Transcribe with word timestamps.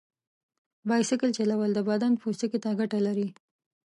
بایسکل 0.87 1.31
چلول 1.37 1.69
د 1.75 1.79
بدن 1.89 2.11
پوستکي 2.21 2.59
ته 2.63 2.69
ګټه 2.79 2.99
لري. 3.07 3.27